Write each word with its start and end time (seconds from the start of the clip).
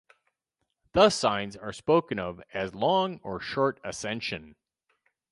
Thus, 0.93 1.13
signs 1.15 1.55
are 1.55 1.71
spoken 1.71 2.17
of 2.17 2.41
as 2.55 2.73
"long" 2.73 3.19
or 3.21 3.39
"short" 3.39 3.79
ascension. 3.83 4.55